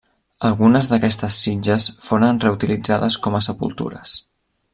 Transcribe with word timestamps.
Algunes 0.47 0.87
d'aquestes 0.93 1.37
sitges 1.45 1.85
foren 2.07 2.41
reutilitzades 2.47 3.19
com 3.27 3.39
a 3.41 3.47
sepultures. 3.51 4.17